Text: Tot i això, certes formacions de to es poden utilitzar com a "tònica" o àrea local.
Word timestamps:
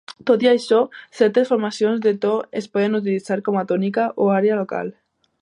Tot 0.27 0.43
i 0.45 0.47
això, 0.51 0.77
certes 1.19 1.51
formacions 1.53 2.01
de 2.07 2.15
to 2.25 2.33
es 2.63 2.69
poden 2.77 3.01
utilitzar 3.01 3.39
com 3.51 3.61
a 3.63 3.65
"tònica" 3.75 4.09
o 4.27 4.33
àrea 4.39 4.59
local. 4.65 4.93